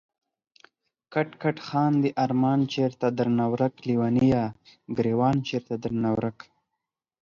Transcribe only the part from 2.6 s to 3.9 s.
چېرته درنه ورک